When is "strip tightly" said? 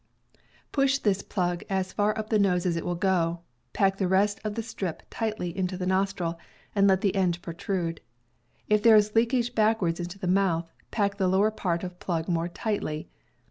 4.63-5.55